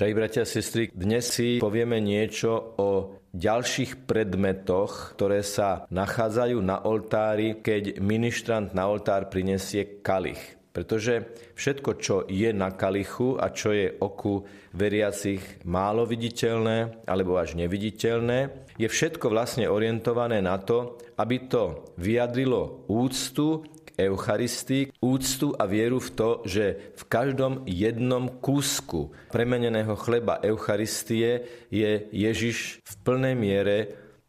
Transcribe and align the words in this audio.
Drahí 0.00 0.16
bratia 0.16 0.48
a 0.48 0.48
sestry, 0.48 0.88
dnes 0.96 1.28
si 1.28 1.60
povieme 1.60 2.00
niečo 2.00 2.72
o 2.80 3.20
ďalších 3.36 4.08
predmetoch, 4.08 5.12
ktoré 5.12 5.44
sa 5.44 5.84
nachádzajú 5.92 6.56
na 6.56 6.80
oltári, 6.88 7.60
keď 7.60 8.00
ministrant 8.00 8.72
na 8.72 8.88
oltár 8.88 9.28
prinesie 9.28 10.00
kalich. 10.00 10.40
Pretože 10.72 11.36
všetko, 11.52 11.90
čo 12.00 12.24
je 12.32 12.48
na 12.48 12.72
kalichu 12.72 13.36
a 13.36 13.52
čo 13.52 13.76
je 13.76 13.92
oku 13.92 14.40
veriacich 14.72 15.68
málo 15.68 16.08
viditeľné 16.08 17.04
alebo 17.04 17.36
až 17.36 17.60
neviditeľné, 17.60 18.72
je 18.80 18.88
všetko 18.88 19.28
vlastne 19.28 19.68
orientované 19.68 20.40
na 20.40 20.56
to, 20.56 20.96
aby 21.20 21.44
to 21.44 21.92
vyjadrilo 22.00 22.88
úctu 22.88 23.68
Eucharistii, 24.00 24.96
úctu 25.04 25.52
a 25.52 25.68
vieru 25.68 26.00
v 26.00 26.10
to, 26.16 26.30
že 26.48 26.96
v 26.96 27.02
každom 27.04 27.68
jednom 27.68 28.40
kúsku 28.40 29.12
premeneného 29.28 29.92
chleba 30.00 30.40
Eucharistie 30.40 31.44
je 31.68 32.08
Ježiš 32.08 32.80
v 32.80 32.94
plnej 33.04 33.36
miere 33.36 33.78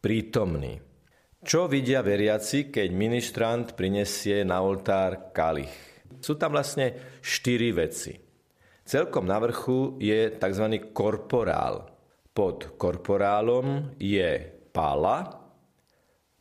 prítomný. 0.04 0.84
Čo 1.42 1.66
vidia 1.66 2.04
veriaci, 2.04 2.68
keď 2.68 2.88
ministrant 2.92 3.66
prinesie 3.74 4.44
na 4.44 4.60
oltár 4.62 5.34
kalich? 5.34 5.72
Sú 6.22 6.38
tam 6.38 6.54
vlastne 6.54 7.18
štyri 7.18 7.74
veci. 7.74 8.14
Celkom 8.86 9.26
na 9.26 9.42
vrchu 9.42 9.98
je 9.98 10.38
tzv. 10.38 10.66
korporál. 10.94 11.88
Pod 12.30 12.78
korporálom 12.78 13.98
je 13.98 14.38
pala, 14.70 15.42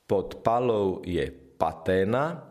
pod 0.06 0.44
palou 0.44 1.00
je 1.08 1.32
paténa 1.58 2.51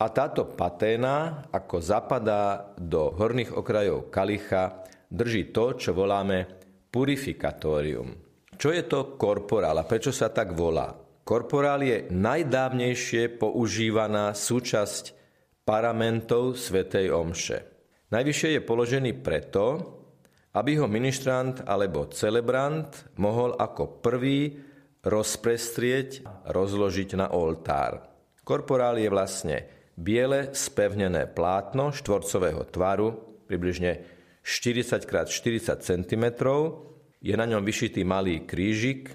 a 0.00 0.06
táto 0.08 0.48
paténa, 0.56 1.44
ako 1.52 1.76
zapadá 1.84 2.72
do 2.80 3.12
horných 3.12 3.52
okrajov 3.52 4.08
kalicha, 4.08 4.88
drží 5.12 5.52
to, 5.52 5.76
čo 5.76 5.92
voláme 5.92 6.48
purifikatórium. 6.88 8.16
Čo 8.56 8.72
je 8.72 8.84
to 8.88 9.20
korporál 9.20 9.76
a 9.76 9.84
prečo 9.84 10.08
sa 10.08 10.32
tak 10.32 10.56
volá? 10.56 10.88
Korporál 11.20 11.84
je 11.84 11.96
najdávnejšie 12.08 13.36
používaná 13.36 14.32
súčasť 14.32 15.12
paramentov 15.68 16.56
Svetej 16.56 17.12
Omše. 17.12 17.58
Najvyššie 18.10 18.56
je 18.56 18.60
položený 18.64 19.12
preto, 19.20 19.64
aby 20.56 20.80
ho 20.80 20.90
ministrant 20.90 21.62
alebo 21.62 22.10
celebrant 22.10 22.90
mohol 23.22 23.54
ako 23.54 24.02
prvý 24.02 24.58
rozprestrieť, 25.04 26.26
rozložiť 26.50 27.10
na 27.14 27.30
oltár. 27.30 28.10
Korporál 28.42 28.98
je 28.98 29.06
vlastne 29.06 29.79
biele 30.00 30.48
spevnené 30.56 31.28
plátno 31.28 31.92
štvorcového 31.92 32.64
tvaru, 32.72 33.12
približne 33.44 34.00
40 34.40 35.04
x 35.04 35.28
40 35.28 35.84
cm, 35.84 36.24
je 37.20 37.34
na 37.36 37.44
ňom 37.44 37.60
vyšitý 37.60 38.00
malý 38.08 38.48
krížik 38.48 39.12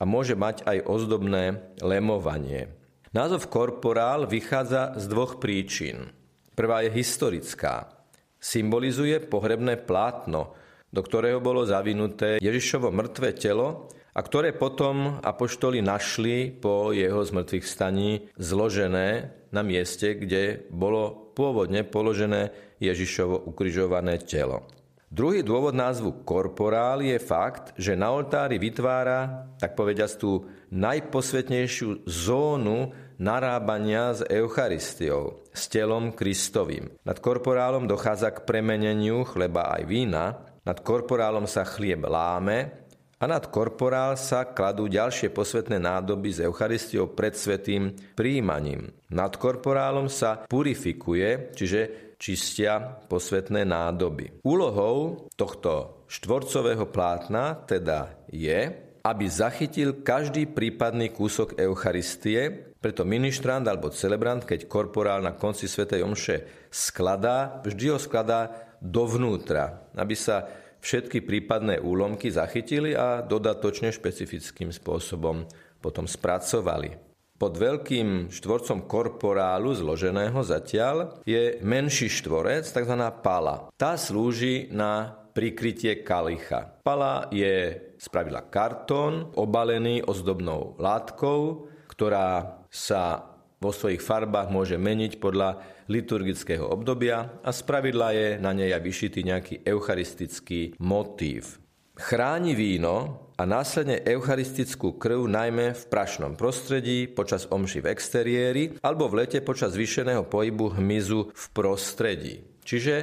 a 0.00 0.08
môže 0.08 0.32
mať 0.32 0.64
aj 0.64 0.88
ozdobné 0.88 1.76
lemovanie. 1.84 2.72
Názov 3.12 3.52
korporál 3.52 4.24
vychádza 4.24 4.96
z 4.96 5.04
dvoch 5.06 5.38
príčin. 5.38 6.08
Prvá 6.56 6.82
je 6.82 6.90
historická. 6.90 7.92
Symbolizuje 8.40 9.20
pohrebné 9.28 9.76
plátno, 9.76 10.56
do 10.88 11.00
ktorého 11.04 11.38
bolo 11.38 11.68
zavinuté 11.68 12.40
Ježišovo 12.40 12.90
mŕtve 12.90 13.36
telo 13.36 13.92
a 14.14 14.20
ktoré 14.22 14.54
potom 14.54 15.18
apoštoli 15.18 15.82
našli 15.82 16.54
po 16.54 16.94
jeho 16.94 17.18
zmrtvých 17.18 17.66
staní 17.66 18.30
zložené 18.38 19.34
na 19.50 19.62
mieste, 19.66 20.14
kde 20.14 20.70
bolo 20.70 21.34
pôvodne 21.34 21.82
položené 21.82 22.54
Ježišovo 22.78 23.50
ukrižované 23.50 24.22
telo. 24.22 24.70
Druhý 25.14 25.46
dôvod 25.46 25.78
názvu 25.78 26.26
korporál 26.26 26.98
je 26.98 27.22
fakt, 27.22 27.70
že 27.78 27.94
na 27.94 28.10
oltári 28.10 28.58
vytvára, 28.58 29.46
tak 29.62 29.78
povediať, 29.78 30.18
tú 30.18 30.50
najposvetnejšiu 30.74 32.02
zónu 32.02 32.90
narábania 33.14 34.10
s 34.10 34.26
Eucharistiou, 34.26 35.46
s 35.54 35.70
telom 35.70 36.10
Kristovým. 36.10 36.98
Nad 37.06 37.22
korporálom 37.22 37.86
dochádza 37.86 38.34
k 38.34 38.42
premeneniu 38.42 39.22
chleba 39.22 39.70
aj 39.78 39.82
vína, 39.86 40.24
nad 40.66 40.80
korporálom 40.82 41.46
sa 41.46 41.62
chlieb 41.62 42.02
láme 42.08 42.83
a 43.24 43.30
nad 43.40 43.48
korporál 43.48 44.20
sa 44.20 44.44
kladú 44.52 44.84
ďalšie 44.84 45.32
posvetné 45.32 45.80
nádoby 45.80 46.28
s 46.28 46.44
Eucharistiou 46.44 47.16
pred 47.16 47.32
svetým 47.32 47.96
príjmaním. 48.12 48.92
Nad 49.16 49.40
korporálom 49.40 50.12
sa 50.12 50.44
purifikuje, 50.44 51.56
čiže 51.56 52.12
čistia 52.20 52.76
posvetné 52.84 53.64
nádoby. 53.64 54.44
Úlohou 54.44 55.24
tohto 55.40 56.04
štvorcového 56.04 56.84
plátna 56.92 57.64
teda 57.64 58.12
je, 58.28 58.76
aby 59.00 59.24
zachytil 59.24 60.04
každý 60.04 60.44
prípadný 60.44 61.08
kúsok 61.08 61.56
Eucharistie, 61.56 62.76
preto 62.76 63.08
ministrant 63.08 63.64
alebo 63.64 63.88
celebrant, 63.88 64.44
keď 64.44 64.68
korporál 64.68 65.24
na 65.24 65.32
konci 65.32 65.64
svätej 65.64 66.04
Omše 66.04 66.68
skladá, 66.68 67.64
vždy 67.64 67.88
ho 67.88 67.96
skladá 67.96 68.52
dovnútra, 68.84 69.88
aby 69.96 70.12
sa 70.12 70.63
všetky 70.84 71.24
prípadné 71.24 71.80
úlomky 71.80 72.28
zachytili 72.28 72.92
a 72.92 73.24
dodatočne 73.24 73.88
špecifickým 73.88 74.68
spôsobom 74.68 75.48
potom 75.80 76.04
spracovali. 76.04 77.00
Pod 77.34 77.58
veľkým 77.58 78.30
štvorcom 78.30 78.86
korporálu 78.86 79.74
zloženého 79.74 80.38
zatiaľ 80.44 81.24
je 81.26 81.58
menší 81.64 82.06
štvorec, 82.06 82.62
tzv. 82.62 82.94
pala. 83.24 83.72
Tá 83.74 83.98
slúži 83.98 84.70
na 84.70 85.18
prikrytie 85.34 86.06
kalicha. 86.06 86.78
Pala 86.86 87.26
je 87.34 87.74
spravila 87.98 88.46
kartón, 88.46 89.34
obalený 89.34 90.06
ozdobnou 90.06 90.78
látkou, 90.78 91.66
ktorá 91.90 92.62
sa 92.70 93.34
vo 93.58 93.74
svojich 93.74 93.98
farbách 93.98 94.54
môže 94.54 94.78
meniť 94.78 95.18
podľa 95.18 95.73
liturgického 95.86 96.66
obdobia 96.66 97.40
a 97.40 97.50
spravidla 97.54 98.08
je 98.12 98.28
na 98.42 98.52
nej 98.52 98.74
aj 98.74 98.82
vyšitý 98.82 99.20
nejaký 99.24 99.54
eucharistický 99.64 100.76
motív. 100.80 101.62
Chráni 101.94 102.58
víno 102.58 103.30
a 103.38 103.46
následne 103.46 104.02
eucharistickú 104.02 104.98
krv 104.98 105.30
najmä 105.30 105.78
v 105.78 105.84
prašnom 105.86 106.34
prostredí, 106.34 107.06
počas 107.06 107.46
omši 107.46 107.86
v 107.86 107.90
exteriéri 107.94 108.64
alebo 108.82 109.06
v 109.06 109.22
lete 109.22 109.38
počas 109.46 109.78
zvýšeného 109.78 110.26
pohybu 110.26 110.74
hmyzu 110.74 111.30
v 111.30 111.44
prostredí. 111.54 112.42
Čiže 112.66 112.94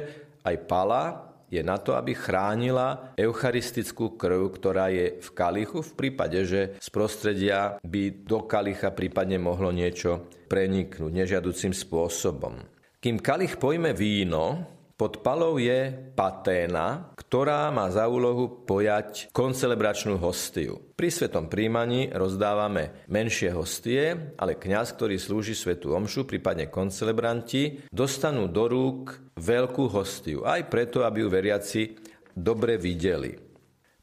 aj 0.44 0.56
pala 0.68 1.31
je 1.52 1.60
na 1.60 1.76
to, 1.76 1.92
aby 1.92 2.16
chránila 2.16 3.12
eucharistickú 3.20 4.16
krv, 4.16 4.48
ktorá 4.56 4.88
je 4.88 5.20
v 5.20 5.28
kalichu 5.36 5.84
v 5.84 5.92
prípade, 5.92 6.40
že 6.48 6.80
z 6.80 6.88
prostredia 6.88 7.76
by 7.84 8.24
do 8.24 8.48
kalicha 8.48 8.88
prípadne 8.96 9.36
mohlo 9.36 9.68
niečo 9.68 10.32
preniknúť 10.48 11.12
nežiaducím 11.12 11.76
spôsobom. 11.76 12.56
Kým 12.96 13.20
kalich 13.20 13.60
pojme 13.60 13.92
víno, 13.92 14.64
pod 15.02 15.18
palou 15.18 15.58
je 15.58 15.90
paténa, 16.14 17.10
ktorá 17.18 17.74
má 17.74 17.90
za 17.90 18.06
úlohu 18.06 18.62
pojať 18.62 19.34
koncelebračnú 19.34 20.14
hostiu. 20.14 20.78
Pri 20.94 21.10
svetom 21.10 21.50
príjmaní 21.50 22.14
rozdávame 22.14 23.02
menšie 23.10 23.50
hostie, 23.50 24.14
ale 24.38 24.54
kňaz, 24.54 24.94
ktorý 24.94 25.18
slúži 25.18 25.58
svetu 25.58 25.98
omšu, 25.98 26.22
prípadne 26.22 26.70
koncelebranti, 26.70 27.90
dostanú 27.90 28.46
do 28.46 28.70
rúk 28.70 29.34
veľkú 29.42 29.90
hostiu, 29.90 30.46
aj 30.46 30.70
preto, 30.70 31.02
aby 31.02 31.26
ju 31.26 31.28
veriaci 31.34 31.82
dobre 32.30 32.78
videli. 32.78 33.34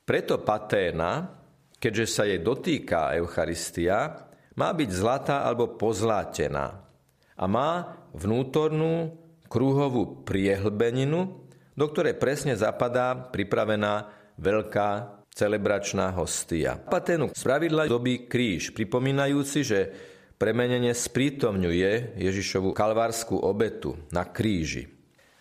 Preto 0.03 0.43
paténa, 0.43 1.31
keďže 1.79 2.05
sa 2.11 2.27
jej 2.27 2.43
dotýka 2.43 3.15
Eucharistia, 3.15 4.27
má 4.59 4.75
byť 4.75 4.89
zlatá 4.91 5.47
alebo 5.47 5.79
pozlátená 5.79 6.83
a 7.39 7.45
má 7.47 8.03
vnútornú 8.11 9.28
krúhovú 9.49 10.23
priehlbeninu, 10.23 11.49
do 11.73 11.85
ktorej 11.89 12.21
presne 12.21 12.53
zapadá 12.53 13.17
pripravená 13.17 14.07
veľká 14.37 15.19
celebračná 15.33 16.13
hostia. 16.13 16.77
Paténu 16.77 17.33
spravidla 17.33 17.89
dobí 17.89 18.29
kríž, 18.29 18.71
pripomínajúci, 18.71 19.59
že 19.65 19.79
premenenie 20.39 20.95
sprítomňuje 20.95 22.15
Ježišovu 22.15 22.71
kalvárskú 22.71 23.35
obetu 23.39 23.99
na 24.13 24.23
kríži. 24.23 24.87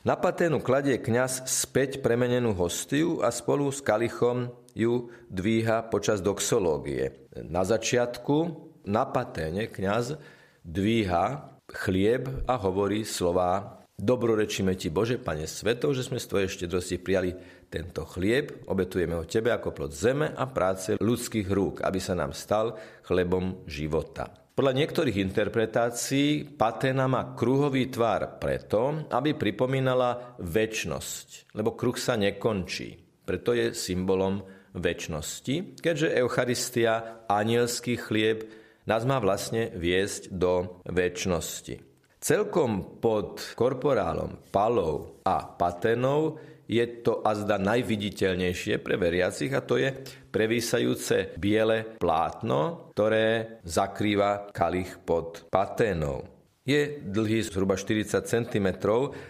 Na 0.07 0.15
paténu 0.15 0.63
kladie 0.63 0.97
kňaz 0.99 1.45
späť 1.45 2.01
premenenú 2.01 2.55
hostiu 2.55 3.21
a 3.21 3.29
spolu 3.29 3.69
s 3.69 3.83
kalichom 3.83 4.51
ju 4.73 5.11
dvíha 5.29 5.91
počas 5.91 6.23
doxológie. 6.23 7.29
Na 7.35 7.67
začiatku 7.67 8.71
na 8.87 9.05
paténe 9.05 9.67
kňaz 9.69 10.17
dvíha 10.65 11.53
chlieb 11.69 12.31
a 12.49 12.55
hovorí 12.57 13.05
slová 13.05 13.78
Dobrorečíme 13.99 14.79
Ti, 14.79 14.95
Bože, 14.95 15.19
Pane 15.19 15.51
Svetov, 15.51 15.91
že 15.91 16.07
sme 16.07 16.23
z 16.23 16.31
Tvojej 16.31 16.49
štedrosti 16.55 17.03
prijali 17.03 17.35
tento 17.67 18.07
chlieb, 18.07 18.71
obetujeme 18.71 19.19
ho 19.19 19.27
Tebe 19.27 19.51
ako 19.51 19.75
plod 19.75 19.91
zeme 19.91 20.31
a 20.39 20.47
práce 20.47 20.95
ľudských 21.03 21.51
rúk, 21.51 21.83
aby 21.83 21.99
sa 21.99 22.15
nám 22.15 22.31
stal 22.31 22.79
chlebom 23.03 23.67
života. 23.67 24.31
Podľa 24.55 24.75
niektorých 24.79 25.19
interpretácií 25.19 26.47
paténa 26.55 27.11
má 27.11 27.35
kruhový 27.35 27.91
tvar 27.91 28.39
preto, 28.39 29.11
aby 29.11 29.35
pripomínala 29.35 30.39
väčnosť, 30.47 31.59
lebo 31.59 31.75
kruh 31.75 31.99
sa 31.99 32.15
nekončí. 32.15 33.03
preto 33.27 33.51
je 33.51 33.75
symbolom 33.75 34.47
väčšnosti, 34.79 35.83
keďže 35.83 36.15
Eucharistia, 36.23 37.27
anielský 37.27 37.99
chlieb, 37.99 38.47
nás 38.87 39.03
má 39.03 39.19
vlastne 39.19 39.75
viesť 39.75 40.31
do 40.31 40.81
väčšnosti. 40.87 41.98
Celkom 42.19 42.99
pod 42.99 43.55
korporálom 43.55 44.51
palov 44.51 45.23
a 45.23 45.39
patenov 45.55 46.43
je 46.67 46.83
to 47.07 47.23
azda 47.23 47.63
najviditeľnejšie 47.63 48.83
pre 48.83 48.99
veriacich 48.99 49.55
a 49.55 49.63
to 49.63 49.79
je 49.79 49.95
prevísajúce 50.27 51.39
biele 51.39 51.95
plátno, 51.97 52.91
ktoré 52.91 53.63
zakrýva 53.63 54.51
kalich 54.51 54.99
pod 55.07 55.47
paténou. 55.47 56.27
Je 56.67 57.01
dlhý 57.01 57.41
zhruba 57.47 57.79
40 57.79 58.21
cm 58.27 58.69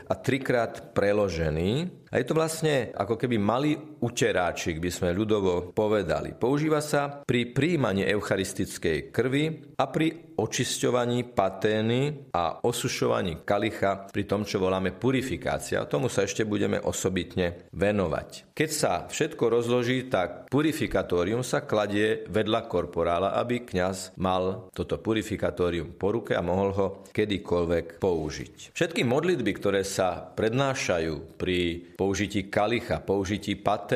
a 0.09 0.15
trikrát 0.17 0.97
preložený 0.97 1.93
a 2.09 2.15
je 2.17 2.25
to 2.25 2.35
vlastne 2.35 2.89
ako 2.97 3.21
keby 3.21 3.37
malý 3.37 3.77
učeráčik, 4.01 4.79
by 4.79 4.91
sme 4.91 5.17
ľudovo 5.17 5.75
povedali. 5.75 6.35
Používa 6.35 6.79
sa 6.83 7.23
pri 7.23 7.51
príjmaní 7.51 8.07
eucharistickej 8.07 9.11
krvi 9.11 9.75
a 9.79 9.85
pri 9.91 10.29
očisťovaní 10.39 11.35
patény 11.35 12.31
a 12.31 12.63
osušovaní 12.63 13.43
kalicha 13.43 14.07
pri 14.07 14.23
tom, 14.23 14.47
čo 14.47 14.63
voláme 14.63 14.95
purifikácia. 14.95 15.83
Tomu 15.91 16.07
sa 16.07 16.23
ešte 16.23 16.47
budeme 16.47 16.79
osobitne 16.79 17.67
venovať. 17.75 18.55
Keď 18.55 18.71
sa 18.71 18.93
všetko 19.11 19.45
rozloží, 19.51 20.07
tak 20.07 20.47
purifikatórium 20.47 21.43
sa 21.43 21.67
kladie 21.67 22.23
vedľa 22.31 22.71
korporála, 22.71 23.35
aby 23.35 23.67
kňaz 23.67 24.15
mal 24.23 24.71
toto 24.71 25.03
purifikatórium 25.03 25.99
po 25.99 26.15
ruke 26.15 26.39
a 26.39 26.43
mohol 26.43 26.71
ho 26.75 26.87
kedykoľvek 27.11 27.99
použiť. 27.99 28.55
Všetky 28.79 29.03
modlitby, 29.03 29.51
ktoré 29.59 29.83
sa 29.83 30.23
prednášajú 30.23 31.35
pri 31.35 31.91
použití 31.99 32.47
kalicha, 32.47 33.03
použití 33.03 33.59
patény, 33.59 33.88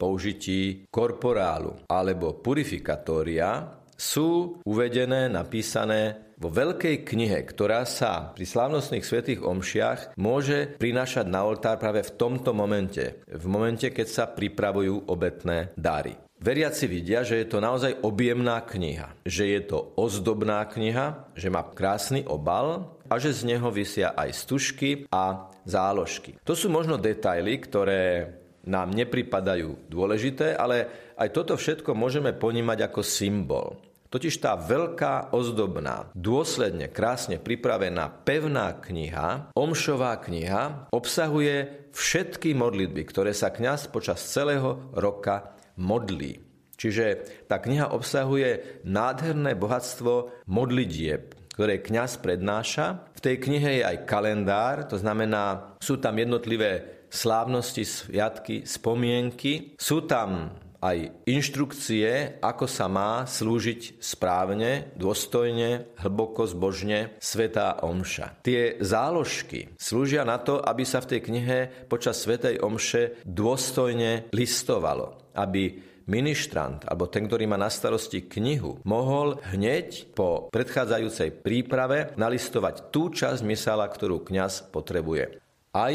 použití 0.00 0.88
korporálu 0.88 1.84
alebo 1.90 2.40
purifikatória 2.40 3.76
sú 3.96 4.60
uvedené, 4.64 5.32
napísané 5.32 6.26
vo 6.36 6.52
veľkej 6.52 7.00
knihe, 7.08 7.48
ktorá 7.48 7.88
sa 7.88 8.36
pri 8.36 8.44
slávnostných 8.44 9.04
svetých 9.04 9.40
omšiach 9.40 10.20
môže 10.20 10.76
prinášať 10.76 11.24
na 11.32 11.48
oltár 11.48 11.80
práve 11.80 12.04
v 12.04 12.14
tomto 12.20 12.52
momente, 12.52 13.24
v 13.24 13.46
momente, 13.48 13.88
keď 13.88 14.06
sa 14.06 14.24
pripravujú 14.28 15.08
obetné 15.08 15.72
dary. 15.80 16.12
Veriaci 16.36 16.84
vidia, 16.84 17.24
že 17.24 17.40
je 17.40 17.48
to 17.48 17.64
naozaj 17.64 18.04
objemná 18.04 18.60
kniha, 18.68 19.24
že 19.24 19.56
je 19.56 19.60
to 19.64 19.96
ozdobná 19.96 20.68
kniha, 20.68 21.32
že 21.32 21.48
má 21.48 21.64
krásny 21.64 22.28
obal 22.28 23.00
a 23.08 23.16
že 23.16 23.32
z 23.32 23.56
neho 23.56 23.72
vysia 23.72 24.12
aj 24.12 24.44
stužky 24.44 25.08
a 25.08 25.48
záložky. 25.64 26.36
To 26.44 26.52
sú 26.52 26.68
možno 26.68 27.00
detaily, 27.00 27.56
ktoré 27.56 28.28
nám 28.66 28.92
nepripadajú 28.92 29.86
dôležité, 29.86 30.58
ale 30.58 30.90
aj 31.14 31.28
toto 31.32 31.54
všetko 31.54 31.94
môžeme 31.94 32.34
ponímať 32.34 32.90
ako 32.90 33.00
symbol. 33.06 33.78
Totiž 34.06 34.38
tá 34.38 34.54
veľká, 34.54 35.34
ozdobná, 35.34 36.14
dôsledne, 36.14 36.86
krásne 36.90 37.42
pripravená, 37.42 38.06
pevná 38.22 38.78
kniha, 38.78 39.50
omšová 39.50 40.22
kniha, 40.22 40.94
obsahuje 40.94 41.90
všetky 41.90 42.54
modlitby, 42.54 43.02
ktoré 43.02 43.34
sa 43.34 43.50
kňaz 43.50 43.90
počas 43.90 44.22
celého 44.22 44.94
roka 44.94 45.58
modlí. 45.74 46.38
Čiže 46.76 47.04
tá 47.50 47.58
kniha 47.58 47.90
obsahuje 47.90 48.84
nádherné 48.86 49.56
bohatstvo 49.56 50.44
modlitieb, 50.46 51.34
ktoré 51.56 51.80
kňaz 51.80 52.20
prednáša. 52.20 53.10
V 53.16 53.20
tej 53.24 53.36
knihe 53.40 53.80
je 53.80 53.84
aj 53.84 54.04
kalendár, 54.04 54.84
to 54.84 55.00
znamená, 55.00 55.72
sú 55.80 55.96
tam 55.96 56.20
jednotlivé 56.20 56.95
slávnosti, 57.10 57.86
sviatky, 57.86 58.66
spomienky. 58.66 59.74
Sú 59.78 60.04
tam 60.04 60.54
aj 60.80 61.26
inštrukcie, 61.26 62.38
ako 62.38 62.66
sa 62.68 62.86
má 62.86 63.24
slúžiť 63.24 63.98
správne, 63.98 64.92
dôstojne, 64.94 65.98
hlboko, 66.04 66.46
zbožne 66.46 67.16
Svetá 67.18 67.80
Omša. 67.82 68.44
Tie 68.44 68.78
záložky 68.78 69.74
slúžia 69.80 70.22
na 70.22 70.38
to, 70.38 70.60
aby 70.60 70.84
sa 70.84 71.02
v 71.02 71.16
tej 71.16 71.20
knihe 71.26 71.58
počas 71.90 72.22
Svetej 72.22 72.60
Omše 72.62 73.24
dôstojne 73.24 74.30
listovalo, 74.30 75.32
aby 75.34 75.82
ministrant 76.06 76.86
alebo 76.86 77.10
ten, 77.10 77.26
ktorý 77.26 77.50
má 77.50 77.58
na 77.58 77.66
starosti 77.66 78.30
knihu, 78.30 78.78
mohol 78.86 79.42
hneď 79.50 80.14
po 80.14 80.46
predchádzajúcej 80.54 81.42
príprave 81.42 82.14
nalistovať 82.14 82.94
tú 82.94 83.10
časť 83.10 83.42
mysala, 83.42 83.90
ktorú 83.90 84.22
kňaz 84.22 84.70
potrebuje. 84.70 85.42
Aj 85.74 85.94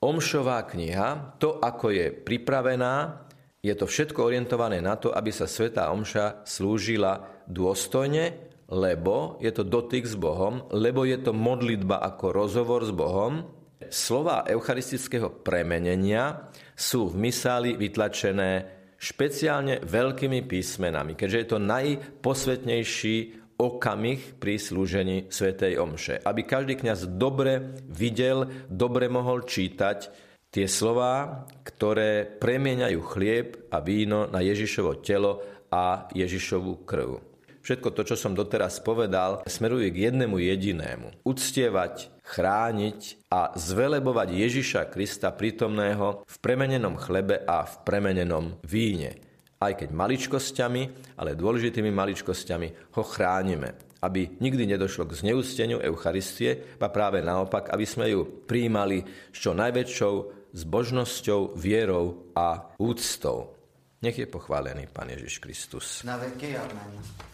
omšová 0.00 0.64
kniha, 0.64 1.36
to 1.36 1.60
ako 1.60 1.92
je 1.92 2.06
pripravená, 2.08 3.28
je 3.60 3.76
to 3.76 3.84
všetko 3.84 4.32
orientované 4.32 4.80
na 4.80 4.96
to, 4.96 5.12
aby 5.12 5.28
sa 5.28 5.44
Svetá 5.44 5.92
Omša 5.92 6.48
slúžila 6.48 7.44
dôstojne, 7.44 8.48
lebo 8.72 9.36
je 9.44 9.52
to 9.52 9.68
dotyk 9.68 10.08
s 10.08 10.16
Bohom, 10.16 10.64
lebo 10.72 11.04
je 11.04 11.20
to 11.20 11.36
modlitba 11.36 12.00
ako 12.00 12.32
rozhovor 12.32 12.80
s 12.88 12.92
Bohom. 12.96 13.44
Slova 13.92 14.48
eucharistického 14.48 15.44
premenenia 15.44 16.48
sú 16.72 17.12
v 17.12 17.28
misáli 17.28 17.76
vytlačené 17.76 18.80
špeciálne 18.96 19.84
veľkými 19.84 20.40
písmenami, 20.48 21.12
keďže 21.12 21.38
je 21.44 21.48
to 21.48 21.58
najposvetnejší 21.60 23.16
okamih 23.60 24.40
pri 24.40 24.56
slúžení 24.56 25.28
Svetej 25.28 25.76
Omše. 25.76 26.24
Aby 26.24 26.48
každý 26.48 26.80
kňaz 26.80 27.12
dobre 27.20 27.76
videl, 27.92 28.48
dobre 28.72 29.12
mohol 29.12 29.44
čítať 29.44 30.30
Tie 30.50 30.66
slová, 30.66 31.46
ktoré 31.62 32.26
premieňajú 32.26 33.00
chlieb 33.06 33.70
a 33.70 33.78
víno 33.78 34.26
na 34.26 34.42
Ježišovo 34.42 34.98
telo 34.98 35.46
a 35.70 36.10
Ježišovú 36.10 36.82
krv. 36.82 37.22
Všetko 37.62 37.94
to, 37.94 38.02
čo 38.02 38.16
som 38.18 38.34
doteraz 38.34 38.82
povedal, 38.82 39.46
smeruje 39.46 39.94
k 39.94 40.10
jednému 40.10 40.42
jedinému. 40.42 41.22
Uctievať, 41.22 42.10
chrániť 42.26 43.30
a 43.30 43.54
zvelebovať 43.54 44.28
Ježiša 44.34 44.90
Krista 44.90 45.30
prítomného 45.30 46.26
v 46.26 46.36
premenenom 46.42 46.98
chlebe 46.98 47.46
a 47.46 47.62
v 47.62 47.74
premenenom 47.86 48.58
víne. 48.66 49.29
Aj 49.60 49.76
keď 49.76 49.92
maličkosťami, 49.92 50.82
ale 51.20 51.36
dôležitými 51.36 51.92
maličkosťami 51.92 52.96
ho 52.96 53.02
chránime 53.04 53.90
aby 54.00 54.40
nikdy 54.40 54.64
nedošlo 54.64 55.04
k 55.04 55.12
zneústeniu 55.12 55.76
Eucharistie, 55.76 56.80
a 56.80 56.88
práve 56.88 57.20
naopak, 57.20 57.68
aby 57.68 57.84
sme 57.84 58.08
ju 58.08 58.24
príjmali 58.48 59.04
s 59.28 59.36
čo 59.36 59.52
najväčšou 59.52 60.14
zbožnosťou, 60.56 61.54
vierou 61.54 62.32
a 62.32 62.74
úctou. 62.80 63.54
Nech 64.00 64.16
je 64.16 64.24
pochválený 64.24 64.88
Pán 64.88 65.12
Ježiš 65.12 65.36
Kristus. 65.44 66.00
Na 66.08 66.16
veky, 66.16 66.56
amen. 66.56 67.29